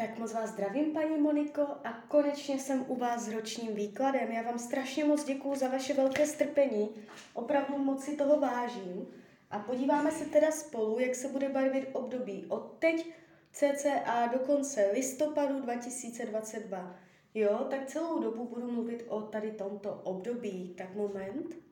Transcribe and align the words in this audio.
Tak 0.00 0.18
moc 0.18 0.32
vás 0.32 0.50
zdravím, 0.50 0.92
paní 0.92 1.18
Moniko, 1.18 1.62
a 1.62 1.92
konečně 2.08 2.58
jsem 2.58 2.84
u 2.88 2.96
vás 2.96 3.22
s 3.22 3.32
ročním 3.32 3.74
výkladem. 3.74 4.32
Já 4.32 4.42
vám 4.42 4.58
strašně 4.58 5.04
moc 5.04 5.24
děkuju 5.24 5.54
za 5.54 5.68
vaše 5.68 5.94
velké 5.94 6.26
strpení, 6.26 6.88
opravdu 7.34 7.78
moc 7.78 8.04
si 8.04 8.16
toho 8.16 8.40
vážím. 8.40 9.06
A 9.50 9.58
podíváme 9.58 10.10
se 10.10 10.24
teda 10.24 10.50
spolu, 10.50 10.98
jak 10.98 11.14
se 11.14 11.28
bude 11.28 11.48
barvit 11.48 11.88
období 11.92 12.46
od 12.48 12.78
teď 12.78 13.12
cca 13.52 14.26
do 14.32 14.38
konce 14.38 14.90
listopadu 14.92 15.60
2022. 15.60 16.96
Jo, 17.34 17.66
tak 17.70 17.86
celou 17.86 18.22
dobu 18.22 18.44
budu 18.44 18.72
mluvit 18.72 19.04
o 19.08 19.20
tady 19.20 19.50
tomto 19.50 20.00
období. 20.04 20.74
Tak 20.78 20.94
moment. 20.94 21.69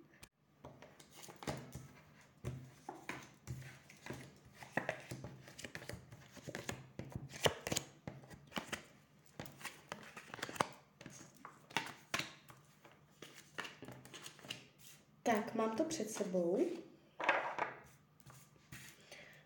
Tak, 15.28 15.54
mám 15.54 15.76
to 15.76 15.84
před 15.84 16.10
sebou. 16.10 16.58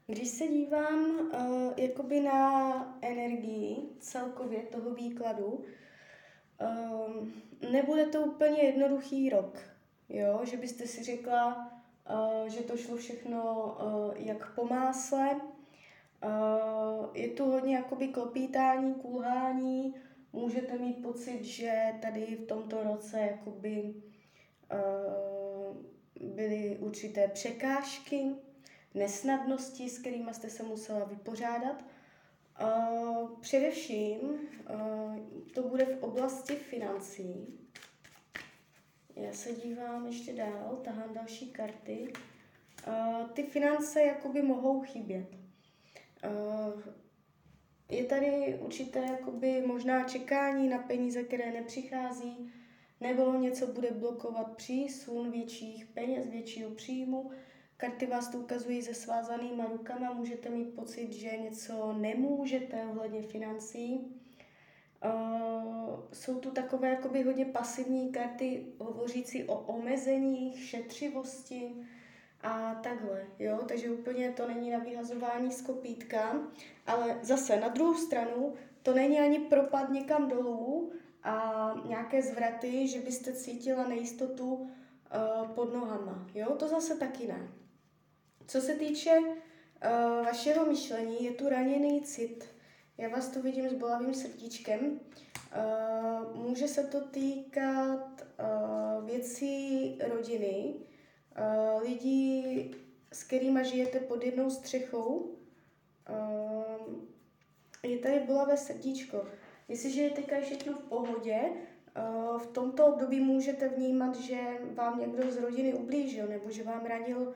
Když 0.07 0.29
se 0.29 0.47
dívám 0.47 1.11
uh, 1.11 1.73
jakoby 1.77 2.21
na 2.21 2.99
energii 3.01 3.77
celkově 3.99 4.63
toho 4.63 4.95
výkladu, 4.95 5.65
um, 7.11 7.33
nebude 7.73 8.07
to 8.07 8.21
úplně 8.21 8.63
jednoduchý 8.63 9.31
rok, 9.31 9.59
jo? 10.09 10.41
že 10.45 10.57
byste 10.57 10.87
si 10.87 11.03
řekla, 11.03 11.73
uh, 12.11 12.49
že 12.49 12.61
to 12.61 12.77
šlo 12.77 12.97
všechno 12.97 13.65
uh, 13.83 14.27
jak 14.27 14.55
po 14.55 14.65
másle. 14.65 15.31
Uh, 15.35 17.07
je 17.15 17.29
tu 17.29 17.45
hodně 17.45 17.77
jakoby 17.77 18.09
klopítání, 18.09 18.95
kulhání, 18.95 19.95
můžete 20.33 20.79
mít 20.79 21.03
pocit, 21.03 21.45
že 21.45 21.95
tady 22.03 22.21
v 22.21 22.47
tomto 22.47 22.83
roce 22.83 23.21
jakoby 23.21 23.95
uh, 24.73 25.42
byly 26.23 26.77
určité 26.81 27.29
překážky, 27.29 28.25
nesnadnosti, 28.95 29.91
s 29.91 29.99
kterými 29.99 30.35
jste 30.35 30.51
se 30.51 30.63
musela 30.63 31.05
vypořádat. 31.05 31.85
Především 33.41 34.19
to 35.55 35.63
bude 35.63 35.85
v 35.85 36.03
oblasti 36.03 36.55
financí. 36.57 37.59
Já 39.17 39.33
se 39.33 39.53
dívám 39.53 40.07
ještě 40.07 40.33
dál, 40.33 40.81
tahám 40.85 41.15
další 41.15 41.51
karty. 41.51 42.13
Ty 43.33 43.43
finance 43.43 44.03
jakoby 44.03 44.43
mohou 44.43 44.81
chybět. 44.81 45.27
Je 47.91 48.05
tady 48.05 48.59
určité 48.61 49.01
jakoby 49.01 49.63
možná 49.67 50.05
čekání 50.05 50.69
na 50.69 50.79
peníze, 50.79 51.23
které 51.23 51.53
nepřichází, 51.53 52.53
nebo 53.03 53.33
něco 53.33 53.67
bude 53.67 53.91
blokovat 53.91 54.57
přísun 54.57 55.31
větších 55.31 55.87
peněz, 55.87 56.29
většího 56.29 56.71
příjmu. 56.71 57.31
Karty 57.77 58.07
vás 58.07 58.29
to 58.29 58.39
ukazují 58.39 58.83
se 58.83 58.95
svázanýma 58.95 59.65
rukama, 59.65 60.13
můžete 60.13 60.49
mít 60.49 60.75
pocit, 60.75 61.13
že 61.13 61.37
něco 61.37 61.93
nemůžete 61.93 62.87
ohledně 62.91 63.23
financí. 63.23 63.99
Uh, 65.05 66.01
jsou 66.13 66.41
tu 66.41 66.51
takové 66.51 66.89
jakoby 66.89 67.23
hodně 67.23 67.45
pasivní 67.45 68.13
karty 68.13 68.67
hovořící 68.79 69.45
o 69.45 69.55
omezeních, 69.55 70.69
šetřivosti 70.69 71.73
a 72.43 72.75
takhle, 72.75 73.27
jo, 73.39 73.59
takže 73.69 73.91
úplně 73.91 74.31
to 74.31 74.49
není 74.49 74.71
na 74.71 74.79
vyhazování 74.79 75.53
z 75.53 75.63
kopítka, 75.63 76.43
ale 76.87 77.19
zase 77.23 77.61
na 77.61 77.69
druhou 77.69 77.95
stranu 77.95 78.55
to 78.83 78.95
není 78.95 79.21
ani 79.21 79.39
propad 79.39 79.91
někam 79.91 80.29
dolů, 80.29 80.93
a 81.25 81.75
nějaké 81.89 82.23
zvraty, 82.23 82.89
že 82.89 83.01
byste 83.01 83.33
cítila 83.33 83.89
nejistotu 83.89 84.55
uh, 84.55 84.69
pod 85.55 85.75
nohama. 85.75 86.27
Jo, 86.35 86.55
to 86.59 86.69
zase 86.69 86.97
taky 86.97 87.27
ne. 87.27 87.49
Co 88.47 88.61
se 88.61 88.75
týče 88.75 89.19
uh, 89.19 90.25
vašeho 90.25 90.67
myšlení, 90.67 91.25
je 91.25 91.31
tu 91.31 91.49
raněný 91.49 92.03
cit. 92.03 92.45
Já 92.99 93.09
vás 93.09 93.29
tu 93.29 93.43
vidím 93.43 93.71
s 93.71 93.75
bolavým 93.75 94.15
srdíčkem. 94.15 94.81
Uh, 94.81 96.47
může 96.47 96.69
se 96.69 96.85
to 96.85 97.01
týkat 97.01 98.23
věcí 99.05 99.99
rodiny, 100.09 100.75
lidí, 101.83 102.71
s 103.13 103.23
kterými 103.25 103.65
žijete 103.65 104.01
pod 104.01 104.25
jednou 104.25 104.51
střechou. 104.51 105.35
Je 107.83 107.99
tady 107.99 108.21
bolavé 108.21 108.57
srdíčko. 108.57 109.27
Jestliže 109.69 110.03
je 110.03 110.11
teďka 110.11 110.41
všechno 110.41 110.73
v 110.73 110.83
pohodě, 110.83 111.41
eh, 111.43 112.03
v 112.39 112.47
tomto 112.47 112.87
období 112.87 113.21
můžete 113.21 113.69
vnímat, 113.69 114.17
že 114.17 114.41
vám 114.75 115.01
někdo 115.01 115.31
z 115.31 115.37
rodiny 115.37 115.75
ublížil 115.75 116.27
nebo 116.27 116.51
že 116.51 116.63
vám 116.63 116.87
ranil 116.87 117.35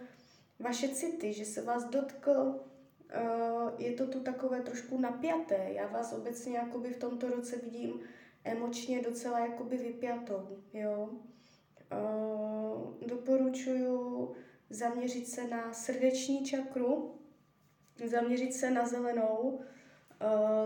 vaše 0.58 0.88
city, 0.88 1.32
že 1.32 1.44
se 1.44 1.62
vás 1.62 1.84
dotkl, 1.84 2.60
eh, 3.10 3.20
je 3.78 3.92
to 3.92 4.06
tu 4.06 4.20
takové 4.20 4.60
trošku 4.60 5.00
napjaté. 5.00 5.68
Já 5.72 5.86
vás 5.86 6.12
obecně 6.12 6.56
jakoby 6.56 6.90
v 6.90 6.98
tomto 6.98 7.28
roce 7.28 7.56
vidím 7.56 8.00
emočně 8.44 9.02
docela 9.02 9.38
jakoby 9.38 9.76
vypjatou, 9.76 10.58
jo. 10.72 11.08
Eh, 11.92 13.06
doporučuju 13.06 14.34
zaměřit 14.70 15.28
se 15.28 15.48
na 15.48 15.72
srdeční 15.72 16.44
čakru, 16.44 17.14
zaměřit 18.04 18.54
se 18.54 18.70
na 18.70 18.86
zelenou, 18.86 19.60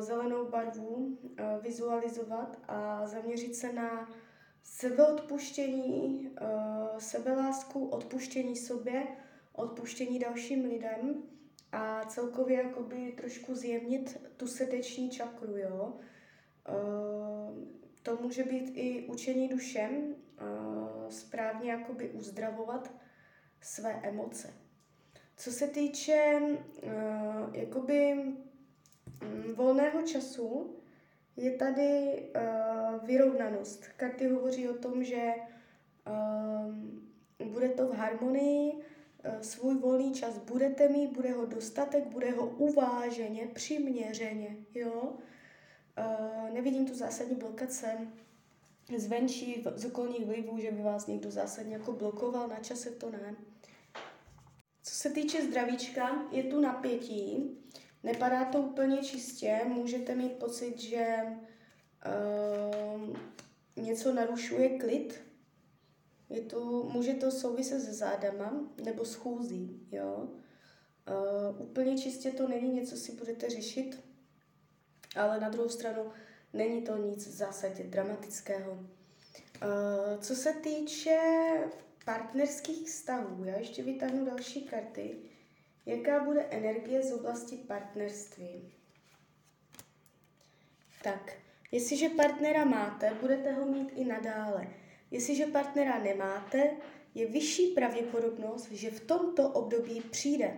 zelenou 0.00 0.49
barvu 0.49 0.87
uh, 0.87 1.16
vizualizovat 1.62 2.59
a 2.69 3.06
zaměřit 3.06 3.55
se 3.55 3.72
na 3.72 4.11
sebeodpuštění, 4.62 6.31
uh, 6.31 6.99
sebelásku, 6.99 7.88
odpuštění 7.88 8.56
sobě, 8.56 9.06
odpuštění 9.53 10.19
dalším 10.19 10.65
lidem 10.65 11.22
a 11.72 12.05
celkově 12.05 12.62
jakoby 12.62 13.12
trošku 13.12 13.55
zjemnit 13.55 14.21
tu 14.37 14.47
srdeční 14.47 15.11
čakru, 15.11 15.56
jo. 15.56 15.97
To 18.03 18.17
může 18.17 18.44
být 18.44 18.72
i 18.75 19.06
učení 19.09 19.49
dušem, 19.49 20.15
správně 21.09 21.71
jakoby 21.71 22.11
uzdravovat 22.11 22.94
své 23.61 23.93
emoce. 24.03 24.55
Co 25.37 25.53
se 25.53 25.69
týče 25.69 26.41
jakoby 27.53 28.25
volného 29.54 30.03
času 30.03 30.76
je 31.36 31.50
tady 31.50 32.22
uh, 32.36 33.06
vyrovnanost. 33.06 33.86
Karty 33.97 34.28
hovoří 34.28 34.69
o 34.69 34.75
tom, 34.75 35.04
že 35.04 35.34
uh, 37.38 37.48
bude 37.53 37.69
to 37.69 37.88
v 37.88 37.94
harmonii, 37.94 38.72
uh, 38.72 39.41
svůj 39.41 39.78
volný 39.78 40.14
čas 40.14 40.38
budete 40.38 40.88
mít, 40.88 41.12
bude 41.12 41.32
ho 41.32 41.47
dostatek, 41.47 42.06
bude 42.06 42.31
ho 42.31 42.47
uváženě, 42.47 43.47
přiměřeně, 43.47 44.56
jo. 44.75 45.12
Uh, 45.98 46.54
nevidím 46.54 46.87
tu 46.87 46.94
zásadní 46.94 47.37
blokace 47.37 48.08
zvenčí, 48.97 49.64
z 49.76 49.84
okolních 49.84 50.26
vlivů, 50.26 50.58
že 50.58 50.70
by 50.70 50.82
vás 50.82 51.06
někdo 51.06 51.31
zásadně 51.31 51.72
jako 51.72 51.92
blokoval, 51.92 52.48
na 52.48 52.60
čase 52.60 52.91
to 52.91 53.10
ne. 53.10 53.34
Co 54.82 54.94
se 54.94 55.10
týče 55.10 55.42
zdravíčka, 55.42 56.25
je 56.31 56.42
tu 56.42 56.60
napětí, 56.60 57.50
Nepadá 58.03 58.44
to 58.44 58.59
úplně 58.59 58.97
čistě, 58.97 59.61
můžete 59.66 60.15
mít 60.15 60.33
pocit, 60.33 60.81
že 60.81 61.06
uh, 62.06 63.16
něco 63.77 64.15
narušuje 64.15 64.78
klid. 64.78 65.21
Je 66.31 66.41
to, 66.41 66.88
může 66.93 67.15
to 67.15 67.31
souviset 67.31 67.83
se 67.83 67.93
zádama 67.93 68.71
nebo 68.84 69.05
s 69.05 69.15
chůzí, 69.15 69.88
jo. 69.93 70.28
Uh, 71.09 71.62
úplně 71.62 71.99
čistě 71.99 72.31
to 72.31 72.49
není 72.49 72.72
něco, 72.72 72.97
si 72.97 73.12
budete 73.12 73.50
řešit, 73.50 74.00
ale 75.17 75.41
na 75.41 75.49
druhou 75.49 75.69
stranu 75.69 76.03
není 76.52 76.82
to 76.82 76.97
nic 76.97 77.26
v 77.26 77.31
zásadě 77.31 77.85
dramatického. 77.85 78.73
Uh, 78.73 80.20
co 80.20 80.35
se 80.35 80.52
týče 80.52 81.19
partnerských 82.05 82.88
vztahů, 82.88 83.44
já 83.44 83.56
ještě 83.56 83.82
vytáhnu 83.82 84.25
další 84.25 84.62
karty. 84.62 85.17
Jaká 85.87 86.25
bude 86.25 86.43
energie 86.43 87.03
z 87.03 87.12
oblasti 87.12 87.56
partnerství? 87.56 88.73
Tak, 91.03 91.32
jestliže 91.73 92.09
partnera 92.09 92.65
máte, 92.65 93.15
budete 93.21 93.53
ho 93.53 93.67
mít 93.67 93.93
i 93.94 94.05
nadále. 94.05 94.69
Jestliže 95.11 95.47
partnera 95.47 95.99
nemáte, 95.99 96.71
je 97.15 97.27
vyšší 97.27 97.67
pravděpodobnost, 97.67 98.73
že 98.73 98.91
v 98.91 99.00
tomto 99.00 99.49
období 99.49 100.00
přijde. 100.00 100.56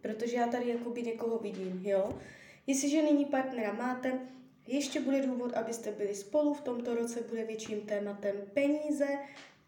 Protože 0.00 0.36
já 0.36 0.46
tady 0.46 0.68
jakoby 0.68 1.02
někoho 1.02 1.38
vidím, 1.38 1.82
jo. 1.86 2.18
Jestliže 2.66 3.02
nyní 3.02 3.24
partnera 3.24 3.72
máte, 3.72 4.20
ještě 4.66 5.00
bude 5.00 5.26
důvod, 5.26 5.54
abyste 5.54 5.92
byli 5.92 6.14
spolu. 6.14 6.54
V 6.54 6.60
tomto 6.60 6.94
roce 6.94 7.20
bude 7.20 7.44
větším 7.44 7.80
tématem 7.80 8.34
peníze 8.54 9.18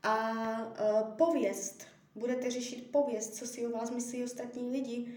a 0.03 0.33
uh, 0.61 1.17
pověst 1.17 1.87
budete 2.21 2.51
řešit 2.51 2.91
pověst, 2.91 3.35
co 3.35 3.47
si 3.47 3.67
o 3.67 3.71
vás 3.71 3.91
myslí 3.91 4.25
ostatní 4.25 4.71
lidi, 4.71 5.15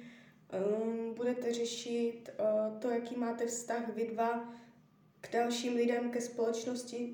um, 0.80 1.14
budete 1.14 1.54
řešit 1.54 2.30
uh, 2.40 2.80
to, 2.80 2.90
jaký 2.90 3.16
máte 3.16 3.46
vztah 3.46 3.96
vy 3.96 4.08
dva 4.08 4.54
k 5.22 5.32
dalším 5.32 5.76
lidem, 5.76 6.12
ke 6.12 6.22
společnosti. 6.22 7.14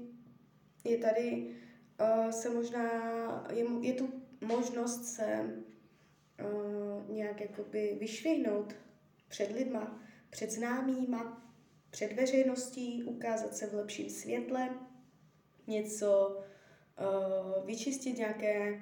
Je 0.84 0.98
tady 0.98 1.56
uh, 2.02 2.30
se 2.30 2.50
možná, 2.50 2.92
je, 3.54 3.66
je 3.82 3.94
tu 3.94 4.10
možnost 4.42 5.06
se 5.06 5.56
uh, 6.44 7.16
nějak 7.16 7.42
jakoby 7.42 7.98
vyšvihnout 8.00 8.76
před 9.28 9.52
lidma, 9.52 10.04
před 10.30 10.52
známýma, 10.52 11.52
před 11.90 12.14
veřejností, 12.14 13.04
ukázat 13.04 13.56
se 13.56 13.68
v 13.68 13.74
lepším 13.74 14.10
světle, 14.10 14.70
něco 15.68 16.40
vyčistit, 17.66 18.18
nějaké 18.18 18.82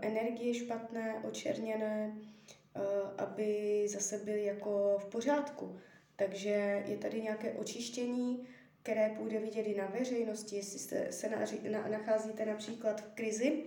energie 0.00 0.54
špatné, 0.54 1.14
očerněné, 1.28 2.12
uh, 2.16 2.82
aby 3.18 3.84
zase 3.88 4.18
byly 4.18 4.44
jako 4.44 4.98
v 4.98 5.06
pořádku. 5.06 5.78
Takže 6.16 6.82
je 6.86 6.96
tady 6.96 7.22
nějaké 7.22 7.52
očištění, 7.52 8.46
které 8.82 9.08
půjde 9.08 9.38
vidět 9.38 9.62
i 9.62 9.74
na 9.76 9.86
veřejnosti, 9.86 10.56
jestli 10.56 10.78
jste 10.78 11.12
se 11.12 11.28
na, 11.30 11.38
na, 11.70 11.88
nacházíte 11.88 12.46
například 12.46 13.00
v 13.00 13.14
krizi 13.14 13.62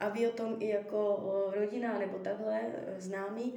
a 0.00 0.08
vy 0.08 0.28
o 0.28 0.32
tom 0.32 0.56
i 0.60 0.68
jako 0.68 1.24
rodina 1.54 1.98
nebo 1.98 2.18
takhle 2.18 2.60
známí, 2.98 3.54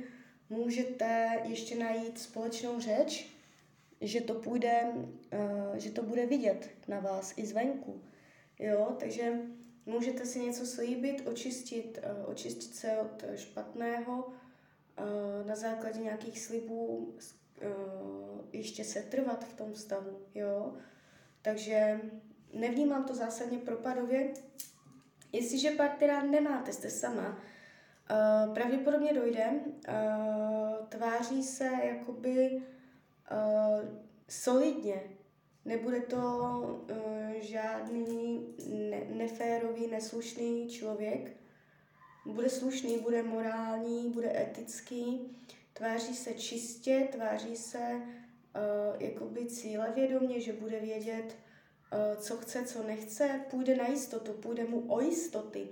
můžete 0.50 1.40
ještě 1.44 1.76
najít 1.76 2.20
společnou 2.20 2.80
řeč, 2.80 3.30
že 4.02 4.22
to 4.22 4.34
půjde, 4.34 4.94
že 5.74 5.92
to 5.92 6.04
bude 6.04 6.26
vidět 6.26 6.70
na 6.88 7.00
vás 7.00 7.34
i 7.38 7.46
zvenku. 7.46 8.02
Jo, 8.60 8.96
takže 9.00 9.34
můžete 9.92 10.26
si 10.26 10.40
něco 10.40 10.66
slíbit, 10.66 11.28
očistit, 11.28 12.00
uh, 12.24 12.30
očistit 12.30 12.76
se 12.76 12.98
od 12.98 13.24
špatného, 13.36 14.26
uh, 14.28 15.48
na 15.48 15.56
základě 15.56 16.00
nějakých 16.00 16.40
slibů 16.40 17.16
ještě 18.52 18.84
se 18.84 19.02
trvat 19.02 19.46
v 19.46 19.54
tom 19.54 19.76
stavu, 19.76 20.20
jo. 20.36 20.74
Takže 21.42 22.02
nevnímám 22.54 23.04
to 23.04 23.16
zásadně 23.16 23.58
propadově. 23.58 24.34
Jestliže 25.32 25.72
partnera 25.72 26.24
nemáte, 26.24 26.74
jste 26.74 26.90
sama, 26.90 27.40
pravděpodobně 28.54 29.14
dojde, 29.14 29.52
tváří 30.90 31.44
se 31.44 31.70
jakoby 31.84 32.64
solidně. 34.28 35.02
Nebude 35.66 36.00
to 36.00 36.18
uh, 36.18 36.98
žádný 37.40 38.48
ne- 38.90 39.06
neférový, 39.10 39.88
neslušný 39.88 40.70
člověk. 40.70 41.38
Bude 42.26 42.50
slušný, 42.50 43.00
bude 43.00 43.24
morální, 43.24 44.10
bude 44.10 44.42
etický, 44.42 45.38
tváří 45.74 46.16
se 46.16 46.34
čistě, 46.34 47.08
tváří 47.12 47.56
se 47.56 47.80
uh, 47.80 49.02
jakoby 49.02 49.46
cílevědomě, 49.46 50.42
že 50.42 50.54
bude 50.54 50.80
vědět, 50.80 51.26
uh, 51.26 52.22
co 52.22 52.38
chce, 52.38 52.66
co 52.66 52.84
nechce, 52.84 53.42
půjde 53.50 53.76
na 53.76 53.88
jistotu, 53.88 54.34
půjde 54.34 54.66
mu 54.66 54.94
o 54.94 55.02
jistoty. 55.02 55.68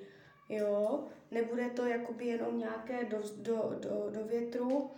Jo, 0.49 1.07
nebude 1.31 1.69
to 1.69 1.85
jakoby 1.85 2.25
jenom 2.25 2.57
nějaké 2.59 3.05
do, 3.05 3.21
do, 3.37 3.75
do, 3.79 4.09
do 4.09 4.23
větru, 4.23 4.91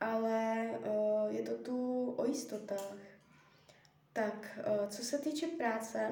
ale 0.00 0.70
uh, 0.86 1.34
je 1.34 1.42
to 1.42 1.54
tu 1.54 2.10
o 2.16 2.24
jistotách. 2.24 2.96
Tak, 4.14 4.58
uh, 4.58 4.88
co 4.88 5.04
se 5.04 5.18
týče 5.18 5.46
práce, 5.46 6.10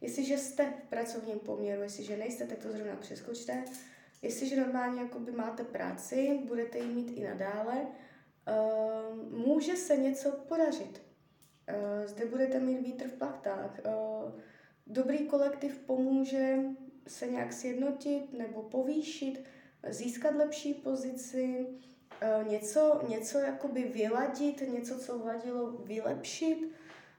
jestliže 0.00 0.38
jste 0.38 0.70
v 0.70 0.88
pracovním 0.88 1.38
poměru, 1.38 1.82
jestliže 1.82 2.16
nejste, 2.16 2.46
tak 2.46 2.58
to 2.58 2.72
zrovna 2.72 2.96
přeskočte. 2.96 3.64
Jestliže 4.22 4.60
normálně 4.60 5.00
jakoby 5.00 5.32
máte 5.32 5.64
práci, 5.64 6.40
budete 6.44 6.78
ji 6.78 6.86
mít 6.86 7.10
i 7.10 7.24
nadále, 7.24 7.86
uh, 7.86 9.38
může 9.46 9.76
se 9.76 9.96
něco 9.96 10.32
podařit. 10.32 11.02
Uh, 11.68 12.06
zde 12.06 12.26
budete 12.26 12.60
mít 12.60 12.80
vítr 12.80 13.08
v 13.08 13.12
plachtách. 13.12 13.80
Dobrý 14.86 15.18
kolektiv 15.18 15.78
pomůže 15.78 16.58
se 17.08 17.26
nějak 17.26 17.52
sjednotit 17.52 18.32
nebo 18.32 18.62
povýšit, 18.62 19.44
získat 19.88 20.36
lepší 20.36 20.74
pozici, 20.74 21.66
eh, 22.20 22.44
něco, 22.48 23.00
něco 23.08 23.38
jakoby 23.38 23.82
vyladit, 23.82 24.60
něco, 24.72 24.98
co 24.98 25.18
vladilo, 25.18 25.70
vylepšit. 25.70 26.72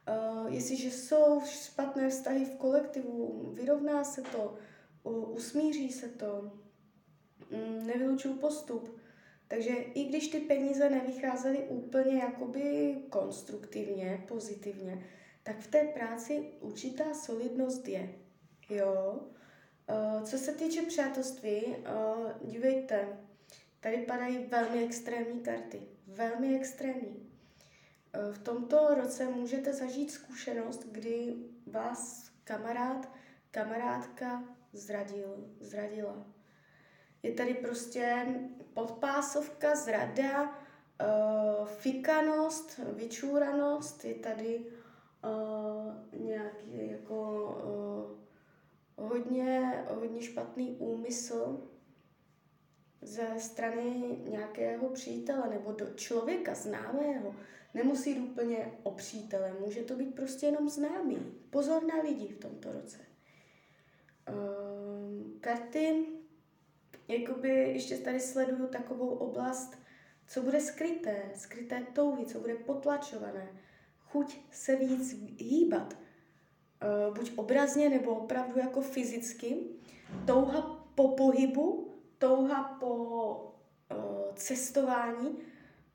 Eh, 0.08 0.50
jestliže 0.50 0.92
jsou 0.92 1.42
špatné 1.46 2.10
vztahy 2.10 2.46
v 2.46 2.56
kolektivu, 2.56 3.50
vyrovná 3.54 4.04
se 4.04 4.22
to, 4.22 4.56
usmíří 5.34 5.92
se 5.92 6.08
to, 6.08 6.52
mm, 7.52 7.88
nevylučuju 7.88 8.36
postup. 8.36 9.00
Takže 9.48 9.70
i 9.74 10.04
když 10.04 10.28
ty 10.28 10.40
peníze 10.40 10.90
nevycházely 10.90 11.58
úplně 11.58 12.18
jakoby 12.18 12.96
konstruktivně, 13.10 14.24
pozitivně, 14.28 15.06
tak 15.44 15.60
v 15.60 15.68
té 15.68 15.84
práci 15.84 16.52
určitá 16.60 17.14
solidnost 17.14 17.88
je. 17.88 18.10
Jo? 18.70 19.20
Uh, 19.90 20.24
co 20.24 20.38
se 20.38 20.52
týče 20.52 20.82
přátelství, 20.82 21.66
uh, 21.66 22.32
dívejte, 22.52 23.20
tady 23.80 23.98
padají 23.98 24.38
velmi 24.38 24.84
extrémní 24.86 25.40
karty. 25.40 25.82
Velmi 26.08 26.56
extrémní. 26.56 27.35
Uh, 28.16 28.34
v 28.34 28.40
tomto 28.40 28.96
roce 28.96 29.26
můžete 29.26 29.74
zažít 29.74 30.12
zkušenost, 30.12 30.86
kdy 30.92 31.36
vás 31.68 32.32
kamarád, 32.44 33.10
kamarádka 33.52 34.44
zradil, 34.74 35.50
zradila. 35.60 36.26
Je 37.24 37.32
tady 37.32 37.54
prostě 37.54 38.26
podpásovka, 38.74 39.76
zrada, 39.76 40.44
uh, 40.44 41.68
fikanost, 41.68 42.80
vyčúranost, 42.94 44.06
je 44.06 44.16
tady 44.16 44.66
uh, 45.24 46.22
nějaký 46.22 46.92
jako 46.92 47.44
uh, 48.98 49.06
hodně, 49.10 49.86
hodně 49.90 50.22
špatný 50.22 50.76
úmysl 50.80 51.70
ze 53.06 53.28
strany 53.38 54.18
nějakého 54.30 54.90
přítele 54.90 55.50
nebo 55.50 55.72
do 55.72 55.86
člověka 55.96 56.54
známého. 56.54 57.36
Nemusí 57.74 58.10
jít 58.10 58.20
úplně 58.20 58.72
o 58.84 58.92
přítele, 58.92 59.54
může 59.60 59.84
to 59.84 59.96
být 59.96 60.16
prostě 60.16 60.46
jenom 60.46 60.70
známý. 60.70 61.18
Pozor 61.50 61.84
na 61.84 62.02
lidi 62.02 62.28
v 62.28 62.40
tomto 62.40 62.72
roce. 62.72 62.98
Um, 64.30 65.38
karty, 65.42 66.06
jakoby 67.08 67.50
ještě 67.50 67.98
tady 67.98 68.20
sleduju 68.20 68.68
takovou 68.68 69.08
oblast, 69.08 69.78
co 70.28 70.42
bude 70.42 70.62
skryté, 70.62 71.32
skryté 71.36 71.84
touhy, 71.94 72.26
co 72.26 72.40
bude 72.40 72.56
potlačované, 72.56 73.48
chuť 74.00 74.38
se 74.52 74.76
víc 74.76 75.16
hýbat, 75.38 75.94
uh, 75.94 77.18
buď 77.18 77.32
obrazně 77.36 77.90
nebo 77.90 78.12
opravdu 78.12 78.60
jako 78.60 78.82
fyzicky, 78.82 79.58
touha 80.26 80.86
po 80.96 81.08
pohybu, 81.08 81.95
touha 82.18 82.64
po 82.80 82.94
uh, 83.92 84.36
cestování 84.36 85.38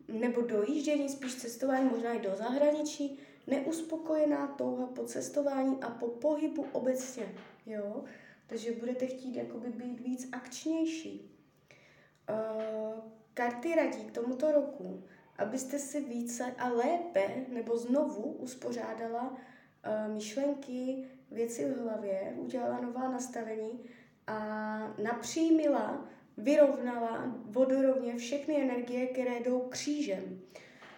nebo 0.08 0.40
dojíždění, 0.40 1.08
spíš 1.08 1.34
cestování, 1.34 1.88
možná 1.88 2.12
i 2.12 2.20
do 2.20 2.36
zahraničí, 2.36 3.18
neuspokojená 3.46 4.46
touha 4.46 4.86
po 4.86 5.04
cestování 5.04 5.82
a 5.82 5.90
po 5.90 6.08
pohybu 6.08 6.66
obecně, 6.72 7.34
jo? 7.66 8.04
Takže 8.46 8.72
budete 8.72 9.06
chtít 9.06 9.36
jakoby 9.36 9.68
být 9.68 10.00
víc 10.00 10.28
akčnější. 10.32 11.36
Uh, 12.30 12.94
karty 13.34 13.74
radí 13.74 14.04
k 14.04 14.12
tomuto 14.12 14.52
roku, 14.52 15.02
abyste 15.38 15.78
si 15.78 16.00
více 16.00 16.54
a 16.58 16.68
lépe 16.68 17.46
nebo 17.48 17.78
znovu 17.78 18.22
uspořádala 18.22 19.36
Eh, 19.82 20.08
myšlenky, 20.08 21.04
věci 21.30 21.64
v 21.64 21.82
hlavě, 21.82 22.34
udělala 22.36 22.80
nová 22.80 23.08
nastavení 23.08 23.80
a 24.30 24.94
napřímila, 25.02 26.08
vyrovnala 26.36 27.34
vodorovně 27.44 28.16
všechny 28.16 28.62
energie, 28.62 29.06
které 29.06 29.40
jdou 29.40 29.60
křížem. 29.60 30.40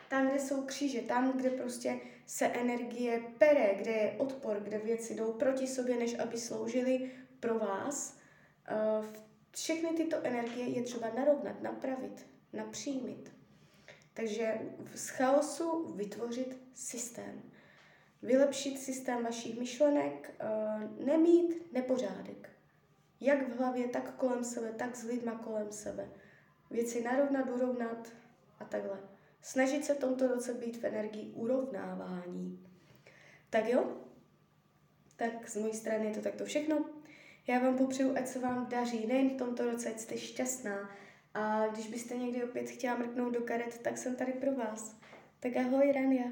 Tam, 0.09 0.29
kde 0.29 0.41
jsou 0.41 0.63
kříže, 0.63 1.01
tam, 1.01 1.33
kde 1.33 1.51
prostě 1.51 2.01
se 2.27 2.47
energie 2.47 3.23
pere, 3.39 3.75
kde 3.75 3.91
je 3.91 4.15
odpor, 4.19 4.61
kde 4.61 4.79
věci 4.79 5.15
jdou 5.15 5.33
proti 5.33 5.67
sobě, 5.67 5.97
než 5.97 6.19
aby 6.19 6.39
sloužily 6.39 7.11
pro 7.41 7.59
vás, 7.59 8.19
eh, 8.69 8.75
všechny 9.51 9.91
tyto 9.91 10.17
energie 10.23 10.69
je 10.69 10.83
třeba 10.83 11.11
narovnat, 11.17 11.63
napravit, 11.63 12.27
napřímit. 12.53 13.33
Takže 14.15 14.61
z 14.95 15.09
chaosu 15.09 15.93
vytvořit 15.93 16.57
systém 16.75 17.43
vylepšit 18.23 18.79
systém 18.79 19.25
vašich 19.25 19.59
myšlenek, 19.59 20.35
eh, 20.41 21.05
nemít 21.05 21.73
nepořádek. 21.73 22.52
Jak 23.25 23.49
v 23.49 23.59
hlavě, 23.59 23.89
tak 23.89 24.15
kolem 24.15 24.45
sebe, 24.45 24.73
tak 24.73 24.97
s 24.97 25.05
lidma 25.05 25.35
kolem 25.35 25.73
sebe. 25.73 26.09
Věci 26.71 27.03
narovnat, 27.03 27.49
urovnat 27.51 28.13
a 28.59 28.65
takhle. 28.65 29.01
Snažit 29.43 29.85
se 29.85 29.95
v 29.95 29.99
tomto 29.99 30.27
roce 30.27 30.55
být 30.55 30.77
v 30.77 30.85
energii 30.85 31.33
urovnávání. 31.35 32.67
Tak 33.51 33.69
jo? 33.69 33.97
Tak 35.17 35.49
z 35.49 35.57
mojí 35.57 35.75
strany 35.75 36.07
je 36.07 36.15
to 36.15 36.21
takto 36.21 36.45
všechno. 36.45 36.85
Já 37.47 37.59
vám 37.59 37.79
popřeju, 37.79 38.17
ať 38.17 38.27
se 38.27 38.39
vám 38.39 38.67
daří 38.67 39.07
nejen 39.07 39.31
v 39.31 39.37
tomto 39.37 39.71
roce, 39.71 39.89
ať 39.89 39.99
jste 39.99 40.19
šťastná, 40.19 40.91
A 41.35 41.67
když 41.67 41.89
byste 41.89 42.17
někdy 42.17 42.45
opět 42.45 42.71
chtěla 42.71 42.97
mrknout 42.97 43.35
do 43.35 43.41
karet, 43.41 43.79
tak 43.79 43.99
jsem 43.99 44.17
tady 44.17 44.33
pro 44.33 44.55
vás. 44.55 45.01
Tak 45.41 45.57
ahoj, 45.57 45.93
Rania. 45.93 46.25